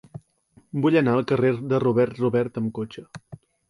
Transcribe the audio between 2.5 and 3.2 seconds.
amb cotxe.